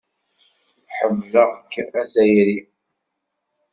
[0.97, 2.59] Ḥemmleɣ-k a tayri.